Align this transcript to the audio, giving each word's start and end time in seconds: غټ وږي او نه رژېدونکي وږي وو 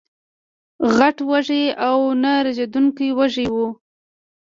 غټ 0.97 1.17
وږي 1.29 1.63
او 1.87 1.97
نه 2.21 2.33
رژېدونکي 2.45 3.07
وږي 3.17 3.47
وو 3.53 3.67